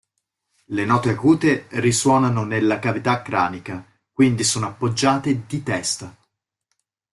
Le 0.65 0.83
note 0.83 1.11
acute 1.11 1.67
risuonano 1.73 2.43
nella 2.43 2.79
cavità 2.79 3.21
cranica, 3.21 3.85
quindi 4.11 4.43
sono 4.43 4.65
appoggiate 4.65 5.45
"di 5.45 5.61
testa". 5.61 6.11